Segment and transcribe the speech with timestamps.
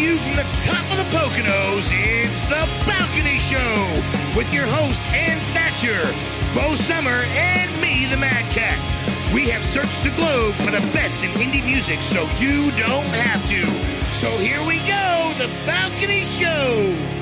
[0.00, 4.02] you from the top of the Poconos, it's The Balcony Show
[4.34, 6.00] with your host, Ann Thatcher,
[6.54, 8.78] Bo Sommer, and me, the Mad Cat.
[9.34, 13.46] We have searched the globe for the best in indie music so you don't have
[13.50, 13.66] to.
[14.16, 17.19] So here we go, The Balcony Show.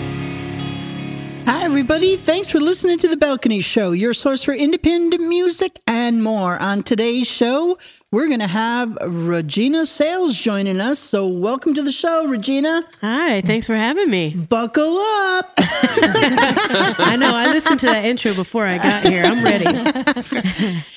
[1.48, 2.14] Hi, everybody.
[2.16, 6.60] Thanks for listening to The Balcony Show, your source for independent music and more.
[6.60, 7.78] On today's show,
[8.12, 10.98] we're going to have Regina Sayles joining us.
[10.98, 12.82] So, welcome to the show, Regina.
[13.00, 14.34] Hi, thanks for having me.
[14.34, 15.54] Buckle up.
[15.58, 19.24] I know, I listened to that intro before I got here.
[19.24, 20.84] I'm ready.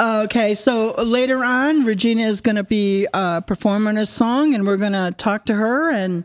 [0.00, 4.76] Okay, so later on, Regina is going to be uh, performing a song, and we're
[4.76, 6.24] going to talk to her and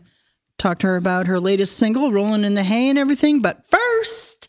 [0.58, 3.40] talk to her about her latest single, Rolling in the Hay, and everything.
[3.40, 4.48] But first,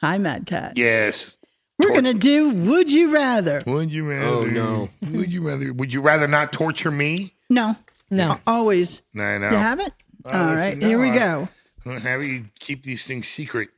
[0.00, 0.74] hi, Mad Cat.
[0.76, 1.36] Yes.
[1.78, 3.62] We're going to do Would You Rather?
[3.66, 4.26] Would you rather?
[4.26, 4.88] Oh, no.
[5.12, 5.72] Would you rather?
[5.72, 7.34] Would you rather not torture me?
[7.48, 7.76] No.
[8.10, 8.40] No.
[8.46, 9.02] Always.
[9.14, 9.50] No, no.
[9.50, 9.92] You haven't?
[10.24, 11.48] Oh, All listen, right, no, here we I- go.
[11.84, 13.68] How do you keep these things secret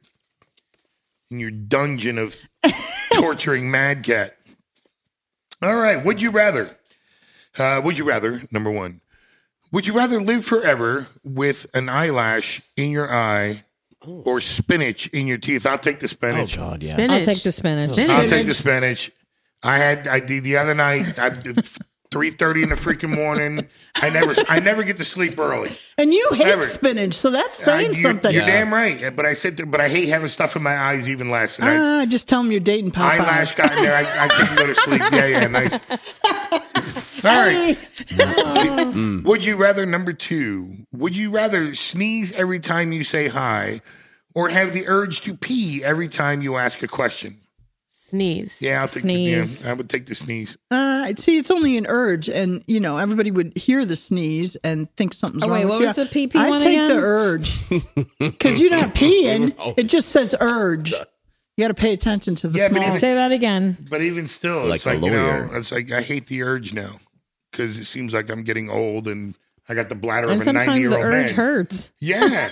[1.30, 2.36] in your dungeon of
[3.12, 4.36] torturing Mad Cat?
[5.62, 6.02] All right.
[6.02, 6.70] Would you rather?
[7.58, 8.40] Uh, would you rather?
[8.50, 9.00] Number one.
[9.72, 13.64] Would you rather live forever with an eyelash in your eye
[14.04, 15.64] or spinach in your teeth?
[15.66, 16.58] I'll take the spinach.
[16.58, 16.62] Oh.
[16.62, 16.94] God, yeah.
[16.94, 17.18] Spinach.
[17.28, 17.90] I'll take the spinach.
[17.90, 18.10] Spinach.
[18.10, 19.10] I'll take the spinach.
[19.62, 21.18] I had I did the other night.
[21.18, 21.30] I
[22.10, 23.68] three thirty in the freaking morning.
[23.94, 25.70] I never I never get to sleep early.
[25.98, 26.62] And you hate Never.
[26.62, 28.32] spinach, so that's I- saying you're, something.
[28.34, 29.14] You're damn right.
[29.14, 31.58] But I said, there, but I hate having stuff in my eyes even less.
[31.60, 33.20] And I, Ah, just tell them you're dating Popeye.
[33.20, 33.94] eyelash got in there.
[33.94, 35.02] I, I couldn't go to sleep.
[35.12, 35.78] Yeah, yeah, nice.
[37.24, 37.76] All right.
[38.08, 40.86] Hey, Would you rather number two?
[40.92, 43.80] Would you rather sneeze every time you say hi,
[44.34, 47.38] or have the urge to pee every time you ask a question?
[47.88, 48.62] Sneeze.
[48.62, 49.62] Yeah, I'll take Sneeze.
[49.62, 50.56] The, yeah, I would take the sneeze.
[50.70, 54.88] Uh, see, it's only an urge, and you know everybody would hear the sneeze and
[54.96, 55.86] think something's Oh, wrong wait, with what you.
[55.88, 56.88] was the PP I one take again?
[56.88, 57.68] the urge
[58.18, 60.92] because you're not peeing; it just says urge.
[60.92, 62.88] You got to pay attention to the Yeah, but small.
[62.88, 63.76] even- Say that again.
[63.90, 67.00] But even still, Like it's like you know, it's like I hate the urge now
[67.50, 69.34] because it seems like I'm getting old and
[69.68, 71.34] I got the bladder And of a ninety sometimes year the old urge man.
[71.34, 71.92] hurts.
[72.00, 72.20] Yeah,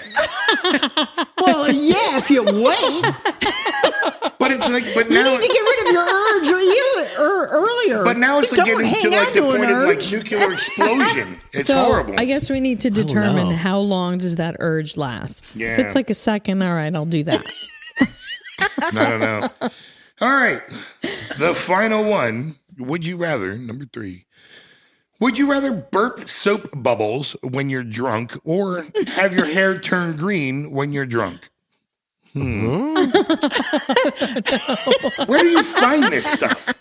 [1.41, 2.53] well, yeah, if you wait,
[4.39, 7.49] but it's like, but you now, need to get rid of your urge you- er-
[7.51, 8.05] earlier.
[8.05, 9.97] but now it's like don't getting to like on the to an point of like
[9.99, 10.13] urge.
[10.13, 11.39] nuclear explosion.
[11.53, 12.15] It's so horrible.
[12.21, 13.57] I guess we need to determine know.
[13.57, 15.57] how long does that urge last.
[15.57, 15.73] Yeah.
[15.73, 17.45] If it's like a second, all right, I'll do that.
[18.61, 19.49] I don't know.
[20.21, 20.61] All right.
[21.39, 22.57] The final one.
[22.79, 24.25] Would you rather, number three,
[25.21, 28.87] would you rather burp soap bubbles when you're drunk or
[29.17, 31.49] have your hair turn green when you're drunk?
[32.35, 32.67] Hmm.
[35.27, 36.75] Where do you find this stuff?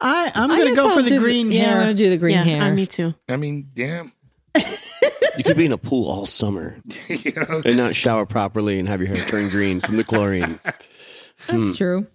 [0.00, 1.80] I, I'm I going to guess go I'll for the do green Yeah, I'm hair.
[1.82, 2.62] gonna do the green yeah, hair.
[2.62, 3.14] uh, me too.
[3.28, 4.12] I mean, damn.
[4.56, 6.76] You could be in a pool all summer
[7.08, 10.58] you know, and not shower properly and have your hair turn green from the chlorine.
[11.46, 12.06] That's true.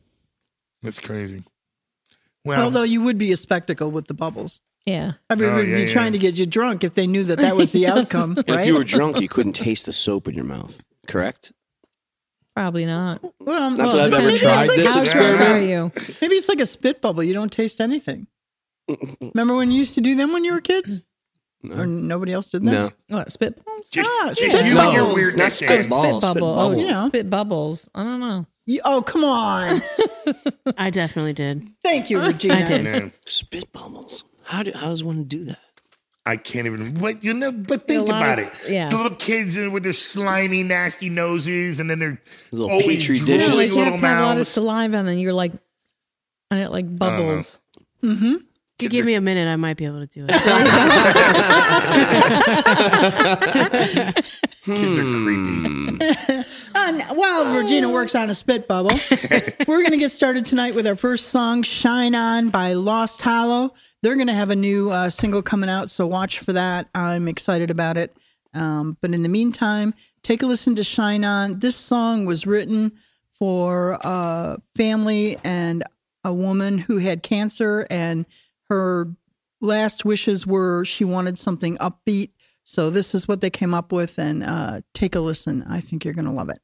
[0.81, 1.43] that's crazy.
[2.43, 4.59] Well, Although you would be a spectacle with the bubbles.
[4.85, 5.13] Yeah.
[5.29, 5.93] Everybody Oh, yeah, would be yeah.
[5.93, 8.61] trying to get you drunk if they knew that that was the outcome, right?
[8.61, 10.79] if you were drunk, you couldn't taste the soap in your mouth.
[11.07, 11.51] Correct?
[12.55, 13.21] Probably not.
[13.39, 15.41] well, Not well, that I've ever maybe it's tried like this a- How experiment.
[15.41, 15.91] are you?
[16.21, 17.23] Maybe it's like a spit bubble.
[17.23, 18.27] You don't taste anything.
[19.21, 21.01] Remember when you used to do them when you were kids?
[21.63, 22.71] Or nobody else did that?
[22.71, 22.89] No.
[23.17, 23.91] What spitballs?
[23.93, 25.13] just, Ah, just spit you and your bubbles.
[25.15, 26.47] weird Not spit Oh, spit balls, spit bubble.
[26.49, 26.89] Oh, bubbles.
[26.89, 27.05] Yeah.
[27.07, 27.89] spit bubbles.
[27.93, 28.47] I don't know.
[28.65, 29.79] You- oh, come on.
[30.77, 31.67] I definitely did.
[31.83, 32.55] Thank you, Regina.
[32.55, 32.83] I did.
[32.83, 34.23] No, Spit bubbles.
[34.51, 35.59] How, do, how does one do that?
[36.25, 36.93] I can't even.
[36.95, 38.69] But you know, but think about of- it.
[38.69, 38.89] yeah.
[38.89, 43.37] The little kids with their slimy, nasty noses, and then they're Little always petri drooling
[43.37, 43.49] dishes.
[43.49, 45.53] No, like you little have to have a lot of saliva and then you're like,
[46.51, 47.59] and it like bubbles.
[48.03, 48.41] If
[48.81, 50.31] you give me a minute, I might be able to do it.
[54.63, 56.45] Kids are creepy.
[56.75, 58.91] And while Regina works on a spit bubble,
[59.67, 63.73] we're going to get started tonight with our first song, Shine On by Lost Hollow.
[64.01, 66.89] They're going to have a new uh, single coming out, so watch for that.
[66.93, 68.15] I'm excited about it.
[68.53, 69.93] Um, but in the meantime,
[70.23, 71.59] take a listen to Shine On.
[71.59, 72.91] This song was written
[73.31, 75.83] for a family and
[76.23, 78.25] a woman who had cancer, and
[78.71, 79.13] her
[79.59, 82.31] last wishes were she wanted something upbeat.
[82.63, 85.65] So this is what they came up with, and uh, take a listen.
[85.67, 86.61] I think you're going to love it.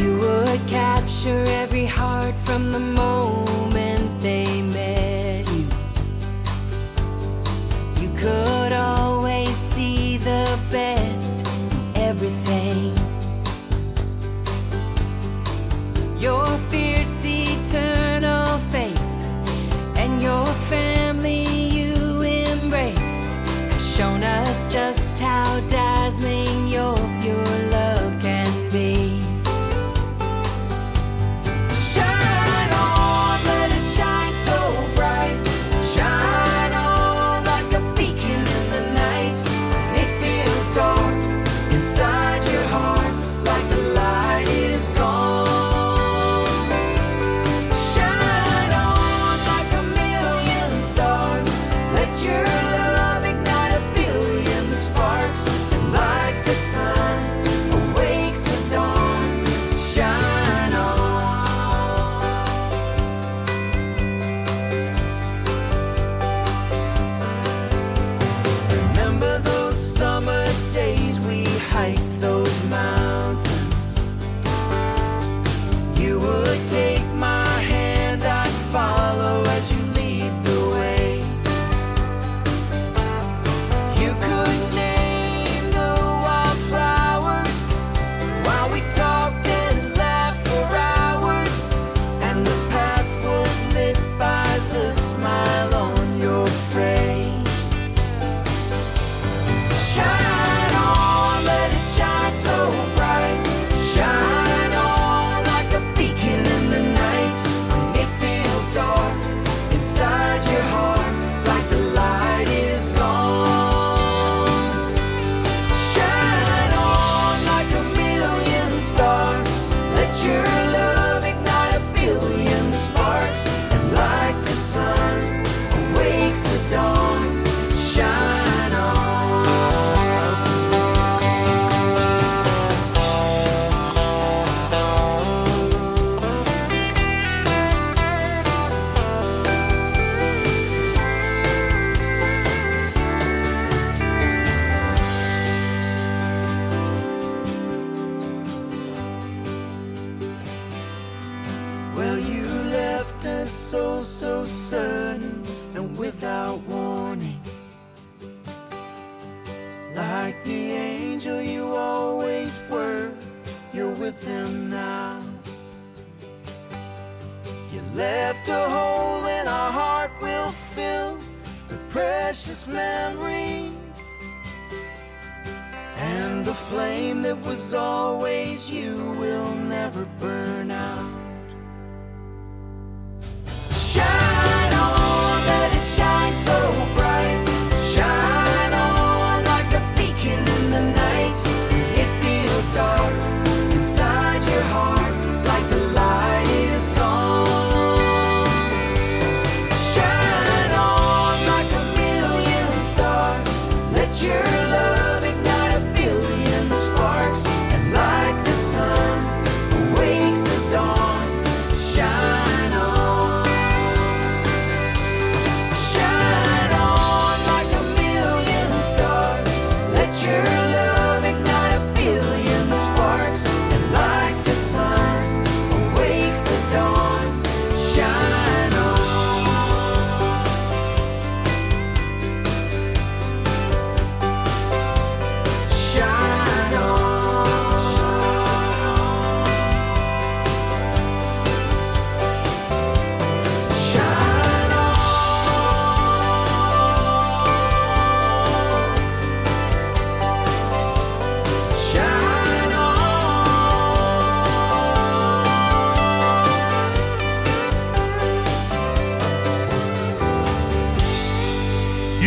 [0.00, 5.68] You would capture every heart from the moment they met you.
[8.02, 11.03] You could always see the best
[16.24, 18.98] your fierce eternal faith
[19.94, 23.28] and your family you embraced
[23.70, 26.63] has shown us just how dazzling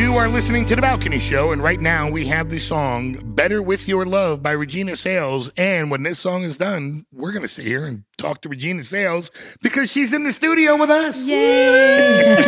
[0.08, 3.62] You are listening to The Balcony Show, and right now we have the song Better
[3.62, 5.50] With Your Love by Regina Sayles.
[5.58, 8.86] And when this song is done, we're going to sit here and talk to Regina
[8.86, 11.28] Sayles because she's in the studio with us.
[11.28, 12.36] Yay!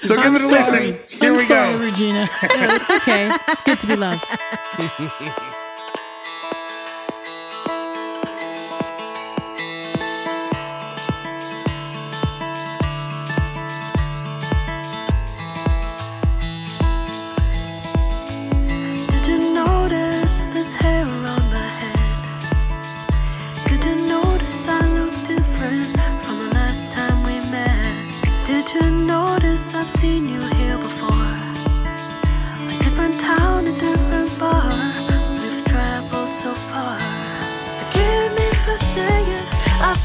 [0.00, 0.52] so give I'm it a sorry.
[0.52, 1.18] listen.
[1.18, 1.84] Here I'm we sorry, go.
[1.84, 2.20] Regina.
[2.20, 3.28] No, it's okay.
[3.48, 4.24] It's good to be loved.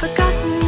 [0.01, 0.60] forgotten.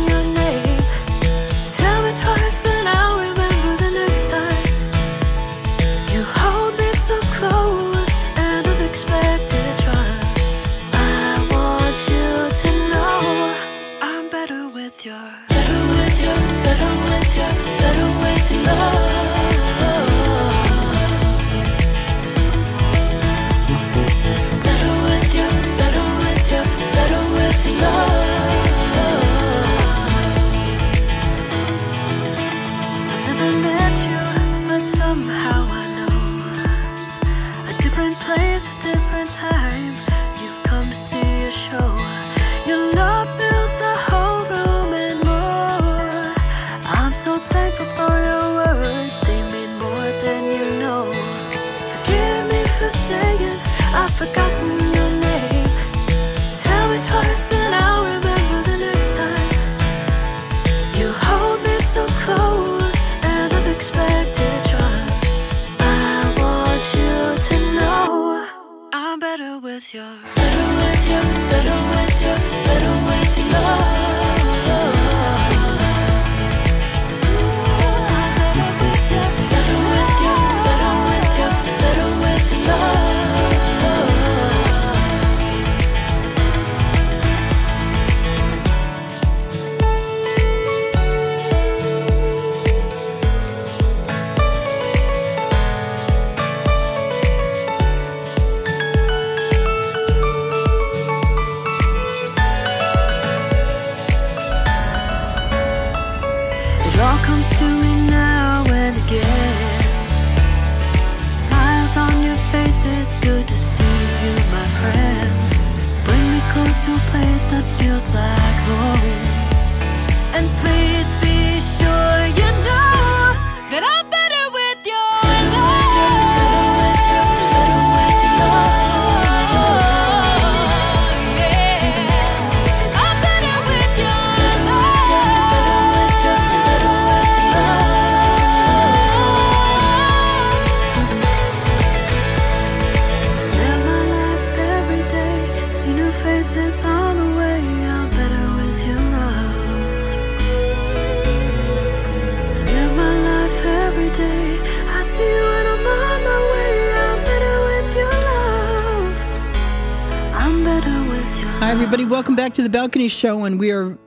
[162.83, 163.45] Balcony Show.
[163.45, 163.97] And we are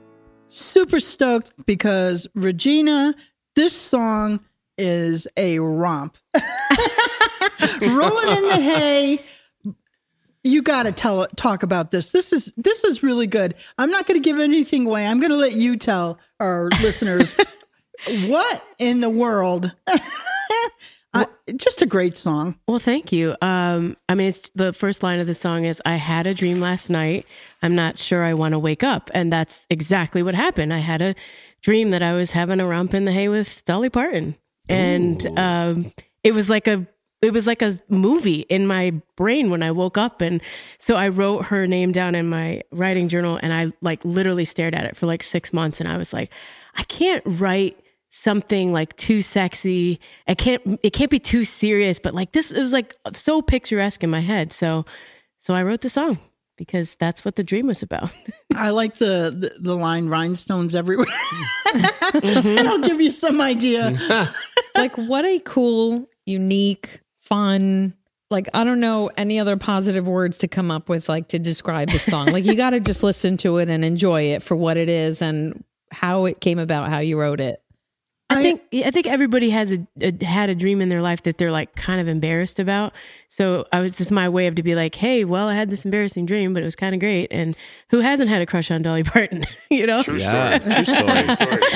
[0.45, 3.15] super stoked because Regina,
[3.55, 4.39] this song
[4.77, 6.15] is a romp.
[7.81, 9.25] Rolling in the hay.
[10.43, 12.11] You got to tell talk about this.
[12.11, 13.55] This is this is really good.
[13.79, 15.07] I'm not going to give anything away.
[15.07, 17.33] I'm going to let you tell our listeners
[18.27, 19.73] what in the world.
[21.21, 22.55] Uh, just a great song.
[22.67, 23.35] Well, thank you.
[23.41, 26.59] Um, I mean, it's the first line of the song is "I had a dream
[26.59, 27.25] last night.
[27.61, 30.73] I'm not sure I want to wake up," and that's exactly what happened.
[30.73, 31.15] I had a
[31.61, 34.35] dream that I was having a romp in the hay with Dolly Parton,
[34.69, 35.93] and um,
[36.23, 36.85] it was like a
[37.21, 40.41] it was like a movie in my brain when I woke up, and
[40.79, 44.75] so I wrote her name down in my writing journal, and I like literally stared
[44.75, 46.31] at it for like six months, and I was like,
[46.75, 47.79] I can't write
[48.17, 49.99] something like too sexy.
[50.27, 54.03] I can't it can't be too serious, but like this it was like so picturesque
[54.03, 54.51] in my head.
[54.51, 54.85] So
[55.37, 56.19] so I wrote the song
[56.57, 58.11] because that's what the dream was about.
[58.55, 61.05] I like the the, the line rhinestones everywhere.
[61.05, 62.47] Mm-hmm.
[62.57, 63.95] and I'll give you some idea.
[64.75, 67.93] like what a cool, unique, fun.
[68.31, 71.91] Like I don't know any other positive words to come up with like to describe
[71.91, 72.27] the song.
[72.27, 75.21] Like you got to just listen to it and enjoy it for what it is
[75.21, 77.61] and how it came about, how you wrote it.
[78.29, 81.37] I think I think everybody has a, a had a dream in their life that
[81.37, 82.91] they're like kind of embarrassed about.
[83.29, 85.85] So I was just my way of to be like, hey, well, I had this
[85.85, 87.29] embarrassing dream, but it was kind of great.
[87.31, 87.55] And
[87.89, 89.45] who hasn't had a crush on Dolly Parton?
[89.71, 90.73] you know, True Yeah, story.
[90.73, 91.23] true story.
[91.23, 91.35] True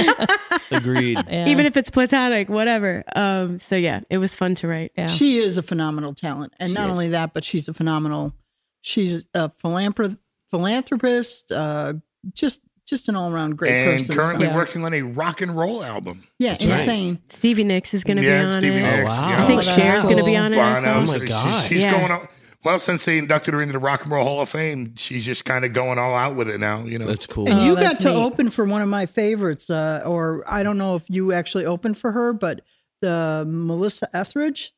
[0.09, 0.27] story.
[0.71, 1.19] Agreed.
[1.29, 1.47] Yeah.
[1.47, 3.03] even if it's platonic, whatever.
[3.15, 4.91] Um, so yeah, it was fun to write.
[4.97, 5.07] Yeah.
[5.07, 6.53] She is a phenomenal talent.
[6.59, 8.33] And not only that, but she's a phenomenal
[8.81, 10.17] she's a philanthrop-
[10.49, 11.93] philanthropist, uh
[12.33, 13.89] just just an all around great person.
[13.89, 14.15] and person.
[14.15, 16.23] currently so- working on a rock and roll album.
[16.39, 16.61] yeah, right.
[16.61, 17.19] insane.
[17.29, 18.81] Stevie Nicks is going to yeah, be on Stevie it.
[18.81, 19.09] Nicks.
[19.09, 19.29] wow.
[19.29, 19.43] yeah.
[19.43, 20.57] I think Oh, that's Cher's going to be on it.
[20.57, 21.67] Oh my She's- God.
[21.69, 21.91] She's, Yeah.
[21.99, 22.27] going out.
[22.63, 25.45] Well, since they inducted her into the Rock and Roll Hall of Fame, she's just
[25.45, 26.83] kind of going all out with it now.
[26.83, 27.49] You know, That's cool.
[27.49, 28.15] And Oh, you got to neat.
[28.23, 31.97] open for one of my favorites, uh, or I don't know if you actually opened
[31.97, 32.61] for her, but
[33.01, 34.73] the Melissa Etheridge.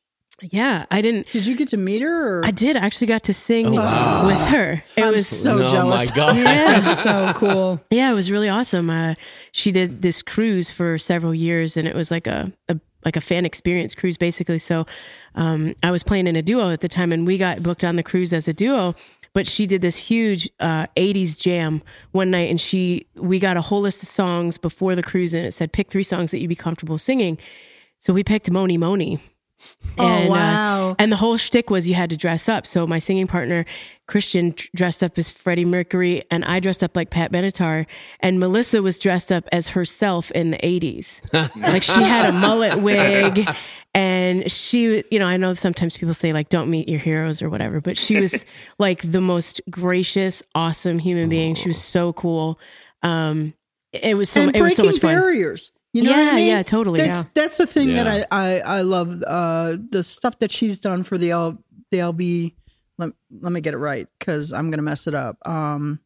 [0.50, 1.30] Yeah, I didn't.
[1.30, 2.38] Did you get to meet her?
[2.40, 2.44] Or?
[2.44, 4.26] I did I actually got to sing Oh, wow.
[4.26, 4.84] with her.
[4.96, 6.10] It I'm was so oh jealous.
[6.10, 6.36] my god.
[6.38, 6.44] yeah,
[6.80, 7.80] That's so cool.
[7.90, 8.90] yeah, it was really awesome.
[8.90, 9.14] Uh,
[9.52, 13.20] she did this cruise for several years, and it was like a, a like a
[13.20, 14.58] fan experience cruise, basically.
[14.58, 14.86] So,
[15.34, 17.96] um, I was playing in a duo at the time, and we got booked on
[17.96, 18.94] the cruise as a duo.
[19.34, 21.82] But she did this huge uh, '80s jam
[22.12, 25.44] one night, and she we got a whole list of songs before the cruise, and
[25.46, 27.38] it said pick three songs that you'd be comfortable singing.
[27.98, 29.18] So we picked Mony Mony.
[29.96, 30.96] Oh, And, uh, wow.
[30.98, 32.66] and the whole shtick was you had to dress up.
[32.66, 33.64] So my singing partner,
[34.08, 37.86] Christian, dressed up as Freddie Mercury, and I dressed up like Pat Benatar.
[38.20, 41.20] And Melissa was dressed up as herself in the 80s.
[41.56, 43.48] like she had a mullet wig.
[43.94, 47.48] And she, you know, I know sometimes people say, like, don't meet your heroes or
[47.48, 48.44] whatever, but she was
[48.78, 51.54] like the most gracious, awesome human being.
[51.54, 52.58] She was so cool.
[53.02, 53.54] Um,
[53.92, 55.14] it was so, and it was breaking so much fun.
[55.14, 55.70] barriers.
[55.94, 56.46] You know what Yeah, I mean?
[56.48, 57.30] yeah, totally, That's yeah.
[57.34, 58.04] that's the thing Yeah.
[58.04, 59.22] that I, I I love.
[59.26, 62.52] Uh, the stuff that she's done for the L the LB.
[62.98, 63.10] Let,
[63.40, 65.38] let me get it right because I'm gonna mess it up.
[65.48, 66.00] Um,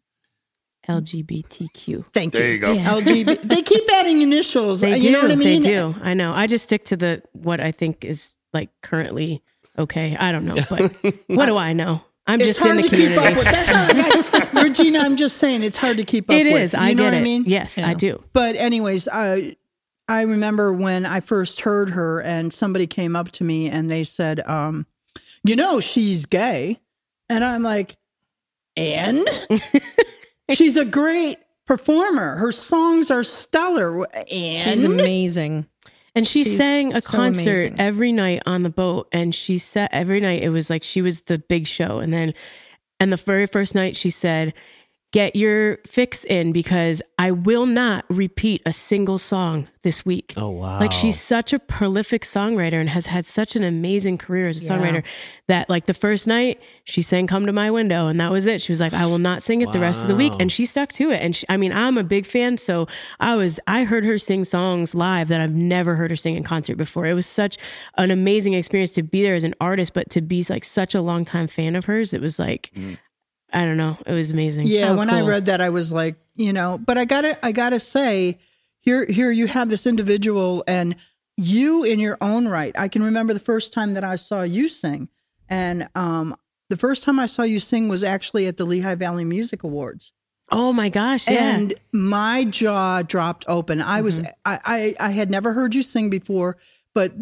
[0.88, 2.04] LGBTQ.
[2.12, 2.40] thank you.
[2.40, 2.74] There you go.
[2.74, 3.42] LGBT.
[3.42, 4.80] they keep adding initials.
[4.80, 5.12] They you do.
[5.12, 5.60] know what I mean?
[5.60, 5.94] They do.
[6.02, 6.32] I know.
[6.32, 9.42] I just stick to the what I think is like currently
[9.78, 10.16] okay.
[10.18, 10.92] I don't know, but
[11.26, 12.02] what do I know?
[12.26, 13.36] I'm It's just in the to keep up community.
[13.38, 13.44] with.
[13.44, 16.62] That's how, Regina, I'm just saying it's hard to keep up It with.
[16.62, 16.72] is.
[16.74, 17.20] You I know get what it.
[17.20, 17.44] I mean?
[17.46, 18.22] Yes, I do.
[18.34, 19.56] But anyways, I
[20.08, 24.04] I remember when I first heard her and somebody came up to me and they
[24.04, 24.86] said, um,
[25.44, 26.78] you know, she's gay.
[27.28, 27.96] And I'm like,
[28.76, 29.26] and
[30.50, 32.36] she's a great performer.
[32.36, 34.04] Her songs are stellar.
[34.30, 35.66] And She's amazing.
[36.14, 37.80] And she She's sang a so concert amazing.
[37.80, 41.20] every night on the boat, and she said every night it was like she was
[41.22, 41.98] the big show.
[41.98, 42.34] And then,
[42.98, 44.54] and the very first night she said,
[45.10, 50.50] "Get your fix in because I will not repeat a single song this week." Oh
[50.50, 50.78] wow.
[50.78, 54.68] Like she's such a prolific songwriter and has had such an amazing career as a
[54.68, 55.02] songwriter
[55.46, 58.60] that like the first night she sang "Come to My Window" and that was it.
[58.60, 60.66] She was like, "I will not sing it the rest of the week," and she
[60.66, 61.22] stuck to it.
[61.22, 62.86] And she, I mean, I'm a big fan, so
[63.18, 66.42] I was I heard her sing songs live that I've never heard her sing in
[66.42, 67.06] concert before.
[67.06, 67.56] It was such
[67.96, 71.00] an amazing experience to be there as an artist, but to be like such a
[71.00, 72.70] longtime fan of hers, it was like.
[72.74, 72.98] Mm.
[73.52, 73.96] I don't know.
[74.06, 74.66] It was amazing.
[74.66, 77.52] Yeah, How when I read that, I was like, you know, but I gotta, I
[77.52, 78.38] gotta say,
[78.80, 80.96] here, here you have this individual, and
[81.36, 82.78] you in your own right.
[82.78, 85.08] I can remember the first time that I saw you sing,
[85.48, 86.36] and um,
[86.68, 90.12] the first time I saw you sing was actually at the Lehigh Valley Music Awards,
[90.50, 91.28] Oh my gosh.
[91.28, 91.56] Yeah.
[91.56, 93.82] and my jaw dropped open.
[93.82, 96.56] I was, I, I, I had never heard you sing before,
[96.94, 97.12] but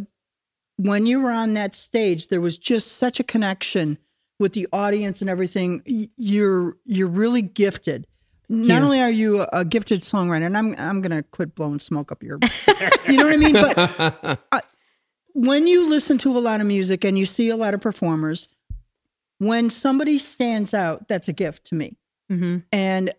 [0.76, 3.98] when you were on that stage, there was just such a connection
[4.38, 5.82] with the audience and everything.
[6.16, 8.06] You're you're really gifted.
[8.48, 12.22] Not only are you a, gifted songwriter, and I'm I'm gonna quit blowing smoke up
[12.22, 12.38] your,
[13.08, 13.54] you know what I mean.
[13.54, 14.60] But uh,
[15.32, 18.48] when you listen to a lot of music and you see a lot of performers,
[19.38, 21.96] when somebody stands out, that's a gift to me.
[22.72, 23.12] And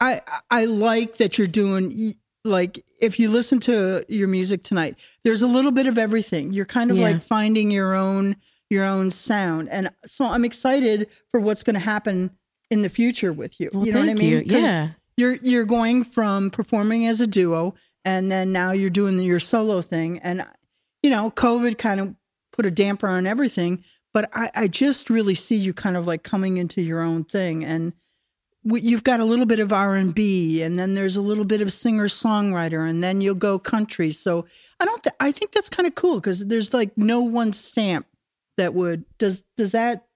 [0.00, 5.42] I I like that you're doing like if you listen to your music tonight, there's
[5.42, 6.52] a little bit of everything.
[6.52, 7.04] You're kind of Yeah.
[7.10, 8.36] like finding your own
[8.70, 12.30] your own sound, and so I'm excited for what's going to happen
[12.70, 13.70] in the future with you.
[13.72, 14.28] Well, you know what I mean?
[14.30, 14.42] you.
[14.46, 14.90] Yeah.
[15.16, 17.74] you're you're going from performing as a duo,
[18.04, 20.46] and then now you're doing your solo thing, and
[21.02, 22.14] you know, COVID kind of
[22.52, 23.84] put a damper on everything.
[24.12, 27.64] But I, I just really see you kind of like coming into your own thing,
[27.64, 27.92] and
[28.64, 31.60] you've got a little bit of R and B, and then there's a little bit
[31.60, 34.10] of singer songwriter, and then you'll go country.
[34.10, 34.46] So
[34.80, 35.02] I don't.
[35.02, 38.06] Th- I think that's kind of cool because there's like no one stamp
[38.56, 40.06] that would does does that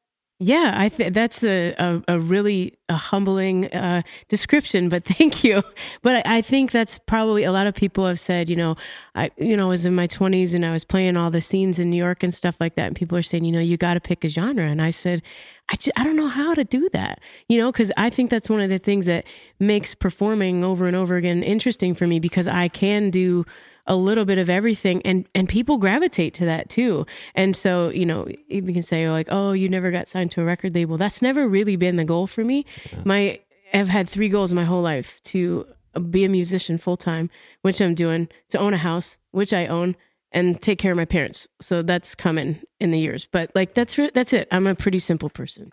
[0.40, 5.64] Yeah, I think that's a, a, a really a humbling uh, description, but thank you.
[6.00, 8.76] But I, I think that's probably a lot of people have said, you know,
[9.16, 11.80] I, you know, I was in my twenties and I was playing all the scenes
[11.80, 12.86] in New York and stuff like that.
[12.86, 14.64] And people are saying, you know, you got to pick a genre.
[14.64, 15.22] And I said,
[15.70, 18.48] I, just, I don't know how to do that, you know, because I think that's
[18.48, 19.24] one of the things that
[19.58, 23.44] makes performing over and over again interesting for me because I can do
[23.88, 28.06] a little bit of everything and and people gravitate to that too and so you
[28.06, 31.20] know you can say like oh you never got signed to a record label that's
[31.22, 32.64] never really been the goal for me
[33.04, 33.40] my
[33.74, 35.66] i've had three goals my whole life to
[36.10, 37.28] be a musician full time
[37.62, 39.96] which i'm doing to own a house which i own
[40.30, 43.96] and take care of my parents so that's coming in the years but like that's
[43.98, 45.72] re- that's it i'm a pretty simple person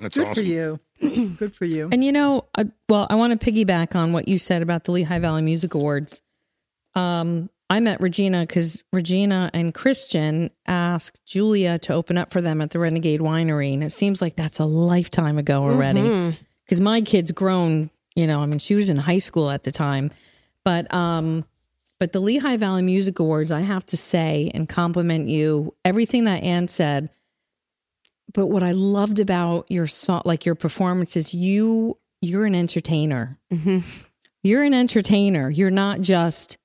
[0.00, 0.44] That's good awesome.
[0.44, 0.80] for you?
[1.38, 1.88] good for you.
[1.92, 4.92] And you know, uh, well, I want to piggyback on what you said about the
[4.92, 6.22] Lehigh Valley Music Awards.
[6.94, 12.60] Um, I met Regina because Regina and Christian asked Julia to open up for them
[12.60, 16.36] at the Renegade Winery, and it seems like that's a lifetime ago already.
[16.64, 18.40] Because my kid's grown, you know.
[18.40, 20.10] I mean, she was in high school at the time,
[20.64, 21.44] but um,
[21.98, 25.74] but the Lehigh Valley Music Awards, I have to say and compliment you.
[25.84, 27.10] Everything that Ann said
[28.32, 33.38] but what I loved about your song, like your performance, is you you're an entertainer.
[34.42, 35.50] You're an entertainer.
[35.50, 36.58] You're not just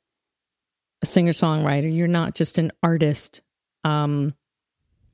[1.06, 1.94] a singer songwriter.
[1.96, 3.42] You're not just an artist.
[3.84, 4.34] Um,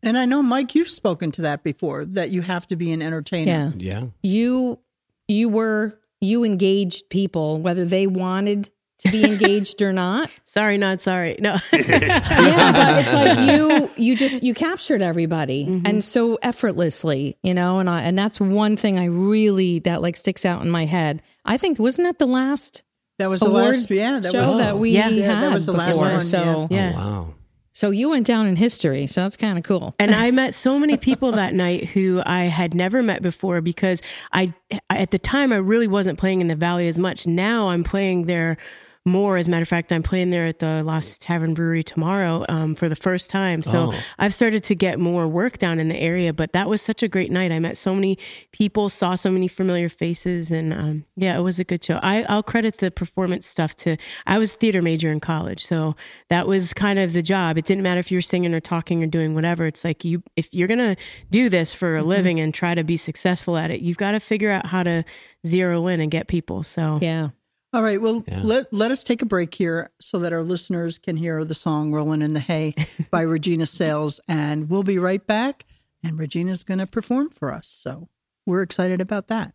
[0.04, 3.01] And I know, Mike, you've spoken to that before that you have to be an
[3.01, 3.73] entertainer.
[3.77, 4.04] yeah, Yeah.
[4.23, 4.80] you
[5.27, 10.30] you were you engaged people whether they wanted to be engaged or not.
[10.43, 16.04] sorry not sorry no yeah, but it's like you you just you captured everybody and
[16.04, 20.45] so effortlessly, you know, and I and that's one thing I really that like sticks
[20.45, 21.21] out in my head.
[21.45, 22.84] I think wasn't it the last
[23.22, 23.90] That was the last.
[23.90, 25.10] Yeah, that show was that we Yeah.
[25.10, 26.12] had that was the last before.
[26.12, 27.34] one, So yeah Oh, wow.
[27.74, 29.08] so you went down in history.
[29.08, 29.94] So that's kind of cool.
[30.00, 34.02] and I met so many people that night who I had never met before because
[34.34, 34.54] I,
[34.90, 37.26] at the time, I really wasn't playing in the Valley as much.
[37.28, 38.58] Now I'm playing there
[39.06, 39.38] more.
[39.38, 42.76] As a matter of fact, I'm playing there at the Lost Tavern Brewery tomorrow um,
[42.76, 43.64] for the first time.
[43.64, 46.34] So I've started to get more work down in the area.
[46.34, 47.52] But that was such a great night.
[47.52, 48.18] I met so many
[48.52, 52.00] people, saw so many familiar faces, and um, yeah, it was a good show.
[52.04, 53.98] I, I'll credit the performance stuff to.
[54.28, 55.96] I was theater major in college, so
[56.30, 57.58] that was kind of the job.
[57.58, 59.66] It didn't matter if you're singing or talking or doing whatever.
[59.66, 60.96] It's like you, if you're gonna
[61.32, 64.20] do this for a living and try to be successful at it, you've got to
[64.20, 65.04] figure out how to
[65.46, 66.62] zero in and get people.
[66.64, 67.30] So Yeah.
[67.74, 68.02] All right.
[68.02, 71.54] Well, let, let us take a break here so that our listeners can hear the
[71.54, 72.76] song Rolling in the Hay
[73.12, 74.20] by Regina Sayles.
[74.28, 75.66] And we'll be right back.
[76.04, 77.68] And Regina's going to perform for us.
[77.68, 78.10] So
[78.46, 79.54] we're excited about that.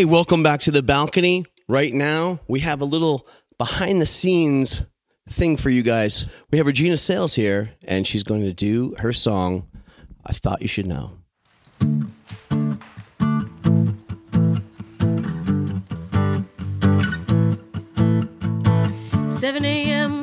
[0.00, 1.44] Hey, welcome back to the balcony.
[1.68, 3.26] Right now, we have a little
[3.58, 4.82] behind the scenes
[5.28, 6.26] thing for you guys.
[6.50, 9.68] We have Regina Sayles here, and she's going to do her song,
[10.24, 11.18] I Thought You Should Know.
[19.28, 20.19] 7 a.m.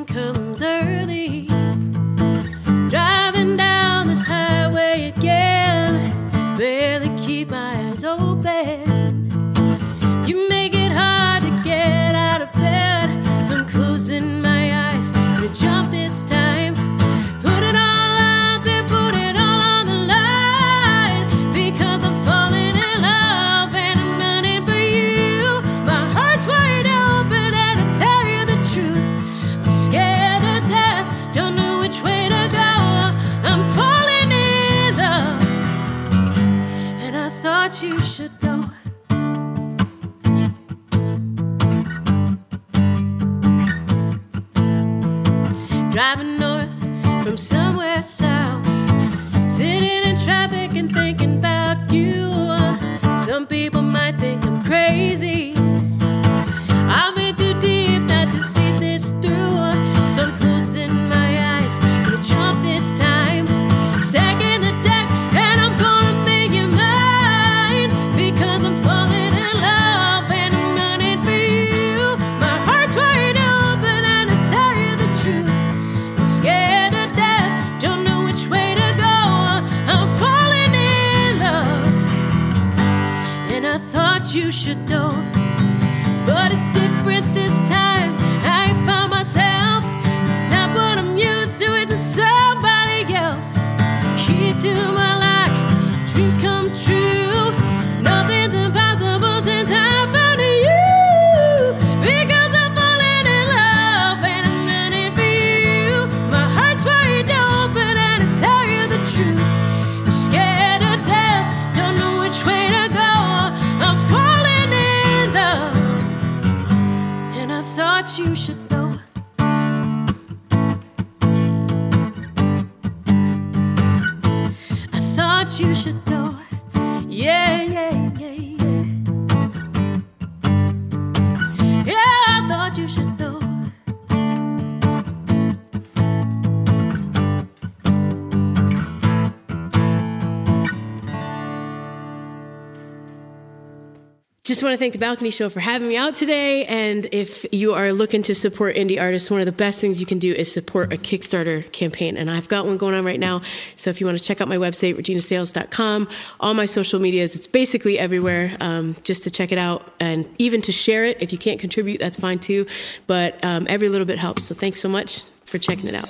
[144.48, 146.64] Just want to thank the Balcony Show for having me out today.
[146.64, 150.06] And if you are looking to support indie artists, one of the best things you
[150.06, 152.16] can do is support a Kickstarter campaign.
[152.16, 153.42] And I've got one going on right now.
[153.74, 156.08] So if you want to check out my website, reginasayles.com,
[156.40, 160.62] all my social medias, it's basically everywhere um, just to check it out and even
[160.62, 161.18] to share it.
[161.20, 162.66] If you can't contribute, that's fine too.
[163.06, 164.44] But um, every little bit helps.
[164.44, 166.08] So thanks so much for checking it out.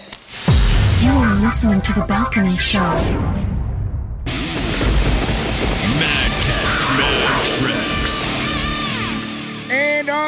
[1.03, 2.79] You are listening to The Balcony Show.
[5.99, 7.59] Mad Cats Mad Tracks.
[7.59, 7.68] And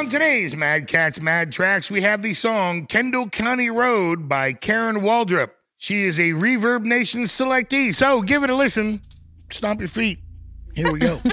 [0.00, 5.02] on today's Mad Cats Mad Tracks, we have the song Kendall County Road by Karen
[5.02, 5.50] Waldrup.
[5.76, 9.02] She is a ReverbNation selectee, so give it a listen.
[9.50, 10.20] Stomp your feet.
[10.74, 11.20] Here we go.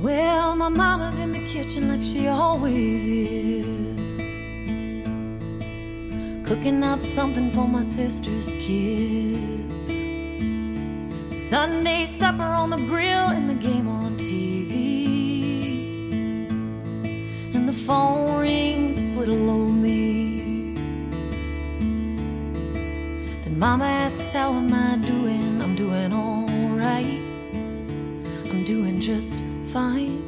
[0.00, 3.83] Well, my mama's in the kitchen like she always is.
[6.44, 9.86] Cooking up something for my sister's kids.
[11.48, 15.06] Sunday supper on the grill and the game on TV.
[17.54, 20.74] And the phone rings, it's little old me.
[23.44, 25.62] Then mama asks, How am I doing?
[25.62, 27.22] I'm doing alright.
[28.50, 29.38] I'm doing just
[29.72, 30.20] fine.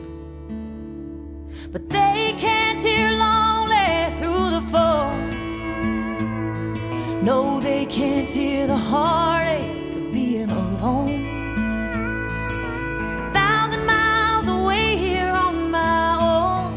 [1.71, 5.36] But they can't hear lonely through the phone.
[7.27, 11.27] No, they can't hear the heartache of being alone.
[13.27, 16.77] A thousand miles away here on my own.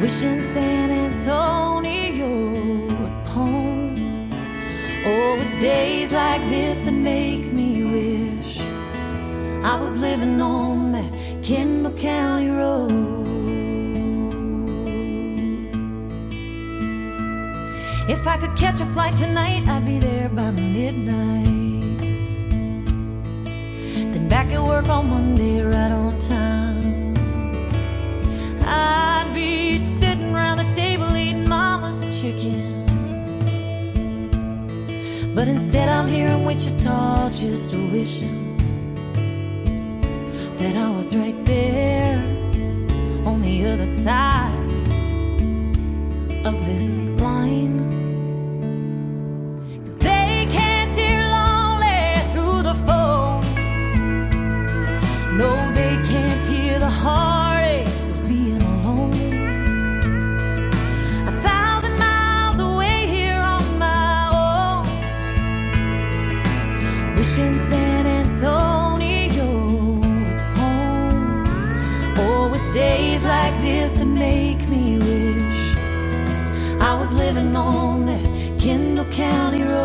[0.00, 2.30] Wishing San Antonio
[3.02, 4.30] was home.
[5.04, 8.58] Oh, it's days like this that make me wish
[9.62, 13.03] I was living on that Kendall County Road.
[18.06, 21.98] If I could catch a flight tonight, I'd be there by midnight.
[24.12, 27.14] Then back at work on Monday, right on time.
[28.60, 32.84] I'd be sitting around the table eating mama's chicken.
[35.34, 38.54] But instead, I'm here in Wichita just wishing
[40.58, 42.18] that I was right there
[43.24, 44.52] on the other side
[46.44, 47.93] of this line.
[79.14, 79.83] County road.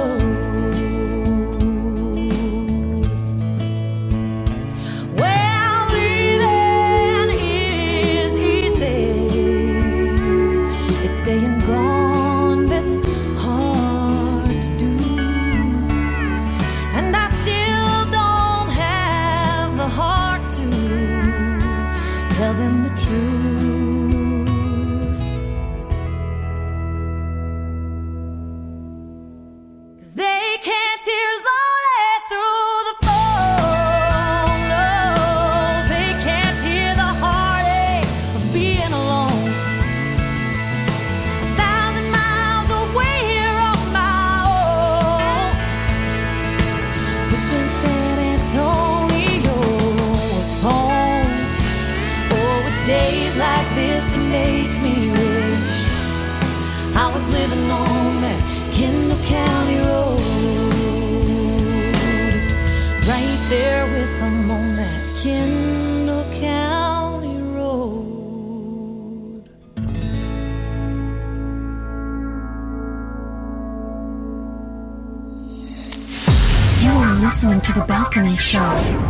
[77.29, 78.57] Listening to The Balcony Show.
[78.57, 79.05] And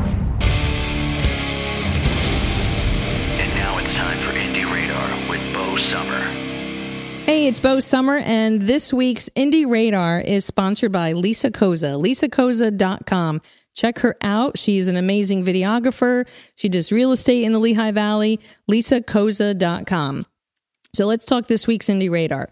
[3.56, 6.20] now it's time for Indie Radar with Bo Sommer.
[7.24, 13.40] Hey, it's Bo Sommer, and this week's Indie Radar is sponsored by Lisa Koza, lisakoza.com.
[13.74, 14.58] Check her out.
[14.58, 16.28] She's an amazing videographer.
[16.58, 20.26] She does real estate in the Lehigh Valley, lisakoza.com.
[20.94, 22.50] So let's talk this week's Indie Radar.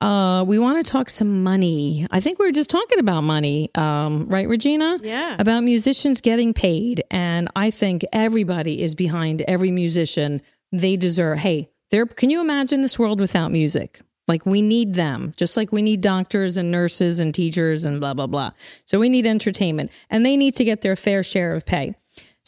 [0.00, 2.06] Uh, we want to talk some money.
[2.10, 4.98] I think we were just talking about money, um, right, Regina?
[5.02, 5.36] Yeah.
[5.38, 7.04] About musicians getting paid.
[7.10, 10.40] And I think everybody is behind every musician.
[10.72, 14.00] They deserve, hey, there, can you imagine this world without music?
[14.26, 18.14] Like we need them, just like we need doctors and nurses and teachers and blah,
[18.14, 18.52] blah, blah.
[18.84, 21.94] So we need entertainment and they need to get their fair share of pay.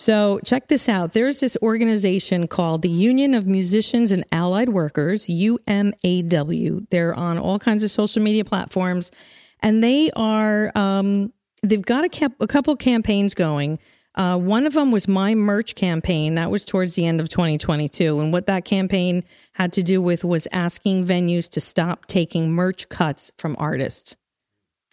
[0.03, 1.13] So check this out.
[1.13, 6.91] There's this organization called the Union of Musicians and Allied Workers, UMAW.
[6.91, 9.13] They're on all kinds of social media platforms,
[9.61, 13.79] and they are um, they've got a, cap- a couple campaigns going.
[14.17, 16.35] Uh, one of them was my merch campaign.
[16.35, 18.19] That was towards the end of 2022.
[18.19, 22.89] And what that campaign had to do with was asking venues to stop taking merch
[22.89, 24.17] cuts from artists.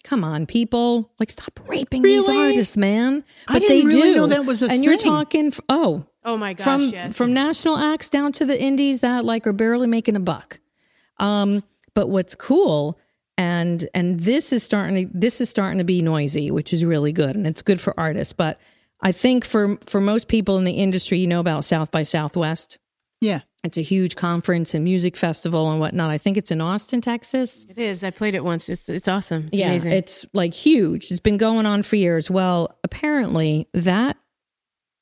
[0.10, 1.12] Come on, people!
[1.20, 3.24] Like, stop raping these artists, man.
[3.48, 4.18] I But didn't they really do.
[4.18, 5.54] know that was a and you're talking.
[5.70, 7.16] Oh, Oh my gosh, from yes.
[7.16, 10.60] from national acts down to the indies that like are barely making a buck.
[11.18, 12.98] Um, but what's cool
[13.38, 17.12] and and this is starting to this is starting to be noisy, which is really
[17.14, 18.34] good and it's good for artists.
[18.34, 18.60] But
[19.02, 22.80] I think for for most people in the industry, you know about South by Southwest.
[23.22, 23.42] Yeah.
[23.64, 26.10] It's a huge conference and music festival and whatnot.
[26.10, 27.66] I think it's in Austin, Texas.
[27.70, 28.06] It is.
[28.06, 28.70] I played it once.
[28.70, 29.48] It's it's awesome.
[29.48, 29.92] It's yeah, amazing.
[29.92, 31.12] it's like huge.
[31.12, 32.32] It's been going on for years.
[32.32, 34.16] Well, apparently that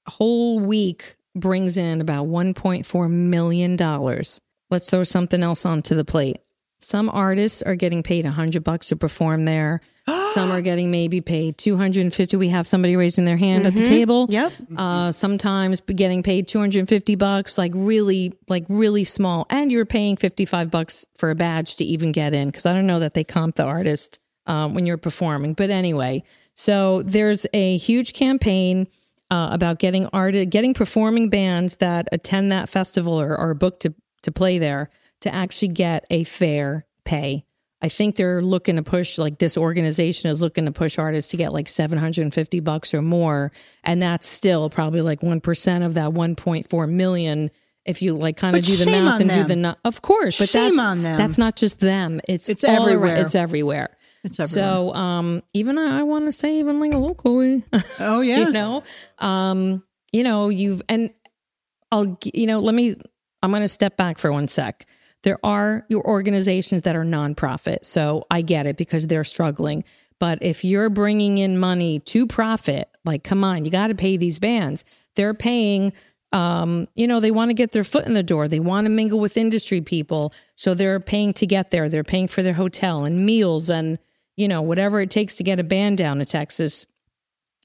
[0.08, 4.40] whole week brings in about 1.4 million dollars.
[4.72, 6.40] Let's throw something else onto the plate.
[6.88, 9.82] Some artists are getting paid 100 bucks to perform there.
[10.34, 12.38] Some are getting maybe paid 250.
[12.38, 14.26] We have somebody raising their hand at the table.
[14.30, 14.54] Yep.
[14.78, 19.46] Uh, sometimes getting paid 250 bucks, like really, like really small.
[19.50, 22.54] And you're paying 55 bucks for a badge to even get in.
[22.54, 25.56] Cause I don't know that they comp the artist um, when you're performing.
[25.56, 28.88] But anyway, so there's a huge campaign
[29.30, 33.94] uh, about getting art, getting performing bands that attend that festival or are booked to,
[34.22, 34.90] to play there
[35.22, 37.44] to actually get a fair pay.
[37.82, 41.38] I think they're looking to push like this organization is looking to push artists to
[41.38, 43.52] get like 750 bucks or more
[43.84, 47.52] and that's still probably like 1% of that 1.4 million
[47.86, 50.50] if you like kind of do the math and do the nu- of course but
[50.50, 51.18] Shame that's on them.
[51.20, 53.16] that's not just them it's It's all around- everywhere.
[53.18, 54.66] it's everywhere It's everywhere.
[54.66, 57.64] so um even I, I want to say even like locally
[58.00, 58.40] Oh yeah.
[58.40, 58.82] you know
[59.20, 61.12] um you know you've and
[61.92, 62.96] i'll you know let me
[63.44, 64.88] i'm going to step back for one sec
[65.24, 69.84] there are your organizations that are nonprofit so i get it because they're struggling
[70.20, 74.18] But if you're bringing in money to profit, like, come on, you got to pay
[74.18, 74.84] these bands.
[75.16, 75.94] They're paying,
[76.32, 78.48] um, you know, they want to get their foot in the door.
[78.48, 80.34] They want to mingle with industry people.
[80.56, 81.90] So they're paying to get there.
[81.90, 84.00] They're paying for their hotel and meals and,
[84.36, 86.86] you know, whatever it takes to get a band down to Texas,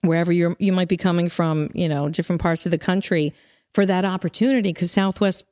[0.02, 3.32] wherever you're, you might be coming from, you know, different parts of the country
[3.72, 4.72] for that opportunity.
[4.72, 5.44] Cause Southwest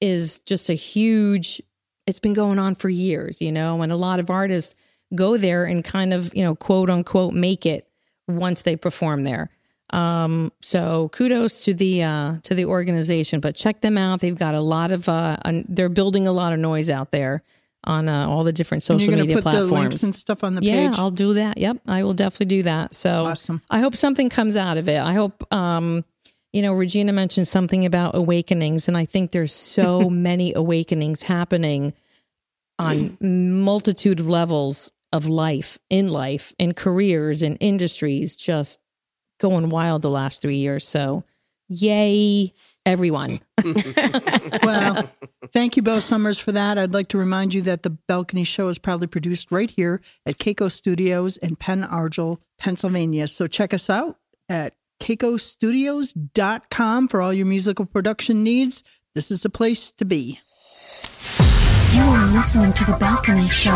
[0.00, 1.62] is just a huge,
[2.06, 4.74] it's been going on for years, you know, and a lot of artists
[5.14, 7.88] go there and kind of, you know, quote unquote, make it
[8.28, 9.50] once they perform there.
[9.90, 14.20] Um, so kudos to the uh, to the organization, but check them out.
[14.20, 15.36] They've got a lot of uh,
[15.68, 17.42] they're building a lot of noise out there
[17.84, 20.02] on uh, all the different social media put the links platforms.
[20.02, 20.98] and stuff on the yeah, page.
[20.98, 21.56] I'll do that.
[21.58, 22.94] Yep, I will definitely do that.
[22.94, 23.62] So Awesome.
[23.70, 25.00] I hope something comes out of it.
[25.00, 26.04] I hope um,
[26.56, 31.92] you know Regina mentioned something about awakenings, and I think there's so many awakenings happening
[32.78, 38.80] on multitude of levels of life in life in careers in industries just
[39.38, 41.24] going wild the last three years so
[41.68, 42.52] yay
[42.84, 43.40] everyone
[44.62, 45.10] well,
[45.52, 46.78] thank you, Bo Sommers, for that.
[46.78, 50.38] I'd like to remind you that the Balcony Show is proudly produced right here at
[50.38, 53.26] Keiko Studios in Penn Argyle, Pennsylvania.
[53.28, 58.82] So check us out at keikostudios.com for all your musical production needs.
[59.14, 60.40] This is the place to be.
[61.92, 63.70] You are listening to The Balcony Show.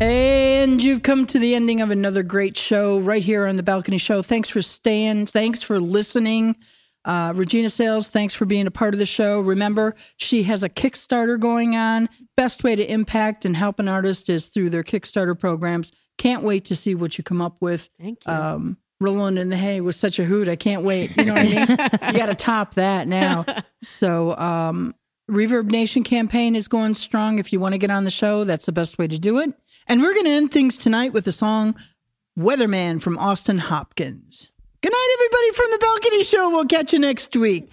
[0.00, 3.98] And you've come to the ending of another great show right here on the Balcony
[3.98, 4.22] Show.
[4.22, 5.26] Thanks for staying.
[5.26, 6.56] Thanks for listening.
[7.04, 9.40] Uh, Regina Sayles, thanks for being a part of the show.
[9.40, 12.08] Remember, she has a Kickstarter going on.
[12.36, 15.92] Best way to impact and help an artist is through their Kickstarter programs.
[16.18, 17.88] Can't wait to see what you come up with.
[17.98, 18.32] Thank you.
[18.32, 20.48] Um, Rolling in the Hay was such a hoot.
[20.48, 21.16] I can't wait.
[21.16, 22.12] You know what I mean?
[22.12, 23.46] you got to top that now.
[23.82, 24.94] So, um,
[25.30, 27.38] ReverbNation campaign is going strong.
[27.38, 29.54] If you want to get on the show, that's the best way to do it.
[29.86, 31.76] And we're going to end things tonight with the song
[32.38, 34.50] Weatherman from Austin Hopkins.
[34.82, 36.50] Good night, everybody from the Balcony Show.
[36.50, 37.70] We'll catch you next week.